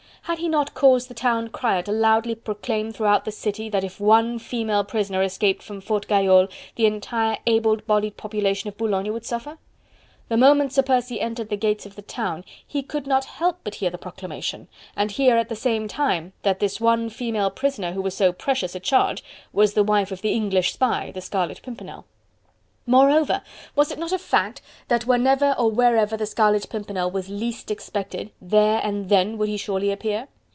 [0.25, 3.99] Had he not caused the town crier to loudly proclaim throughout the city that if
[3.99, 9.25] ONE female prisoner escaped from Fort Gayole the entire able bodied population of Boulogne would
[9.25, 9.57] suffer?
[10.29, 13.75] The moment Sir Percy entered the gates of the town, he could not help but
[13.75, 18.01] hear the proclamation, and hear at the same time that this one female prisoner who
[18.01, 22.05] was so precious a charge, was the wife of the English spy: the Scarlet Pimpernel.
[22.87, 23.43] Moreover,
[23.75, 28.31] was it not a fact that whenever or wherever the Scarlet Pimpernel was least expected
[28.41, 30.27] there and then would he surely appear?